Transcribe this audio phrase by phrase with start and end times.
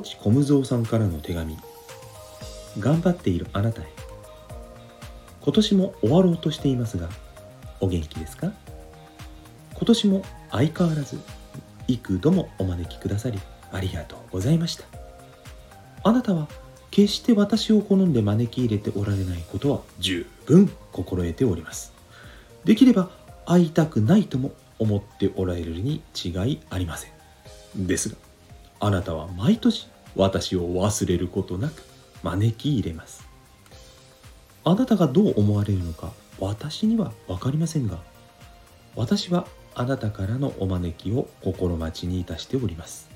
[0.00, 1.56] 小無蔵さんからの手紙。
[2.78, 3.86] 頑張っているあなたへ。
[5.40, 7.08] 今年も終わろうとしていますが
[7.80, 8.52] お元気ですか？
[9.74, 11.18] 今年も相変わらず
[11.86, 13.38] 幾度もお招きくださり
[13.70, 14.84] ありがとうございました。
[16.02, 16.48] あなたは
[16.90, 21.92] 決して私を好んで招き入れておられないことは十分心得ております。
[22.64, 23.10] できれば
[23.44, 27.08] 会いたくないとも思っておられるに違いありませ
[27.74, 27.86] ん。
[27.86, 28.16] ですが
[28.84, 31.82] あなたは毎年私を忘れることなく
[32.22, 33.26] 招き入れます。
[34.62, 37.98] あなたがどう思われるのか私には分かりませんが
[38.94, 43.08] 私はあなたからのお招きを心待ちにいたしております。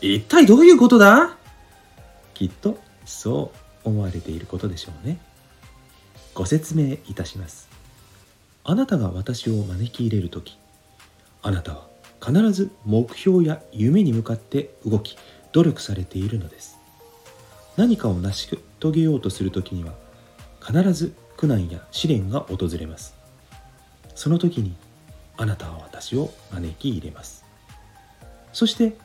[0.00, 1.36] 一体どういうことだ？
[2.34, 3.52] きっとそ
[3.84, 5.20] う思われていることでしょうね。
[6.34, 7.68] ご説明いたします。
[8.64, 10.58] あなたが私を招き入れる時
[11.42, 11.87] あなたは
[12.24, 15.16] 必ず目標や夢に向かって動き
[15.52, 16.78] 努力されているのです。
[17.76, 19.92] 何かを成し遂げようとする時には
[20.60, 23.14] 必ず苦難や試練が訪れます。
[24.14, 24.74] その時に
[25.36, 27.44] あなたは私を招き入れます。
[28.52, 28.96] そして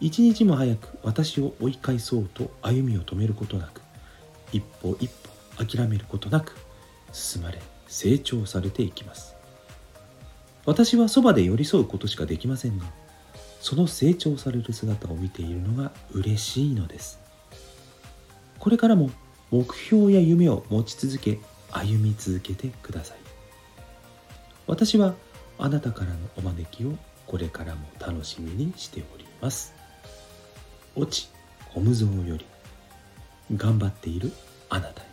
[0.00, 3.82] 一日も早く私を追い返そうと歩みを止めることなく
[4.52, 5.10] 一歩一
[5.58, 6.56] 歩諦めることなく
[7.12, 9.39] 進まれ成長されていきます。
[10.66, 12.84] 私はそばで寄り添うことしかできませんが
[13.60, 17.18] その成長される姿を見ているのが嬉しいのです。
[18.58, 19.10] これからも
[19.50, 21.38] 目標や夢を持ち続け
[21.70, 23.18] 歩み続けてください。
[24.66, 25.14] 私は
[25.58, 26.92] あなたからのお招きを
[27.26, 29.74] これからも楽しみにしております。
[30.96, 31.28] 越智
[31.74, 32.46] 小無蔵より
[33.56, 34.32] 頑張っている
[34.68, 35.06] あなたへ。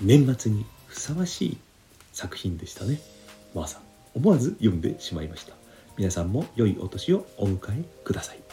[0.00, 1.58] 年末にふさわしい
[2.12, 3.00] 作品でしたね。
[3.54, 3.82] まあさん
[4.14, 5.54] 思わず読んでしまいました。
[5.96, 8.47] 皆さんも良いお年をお迎えください。